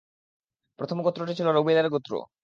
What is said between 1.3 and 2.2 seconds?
ছিল রূবীল-এর গোত্র।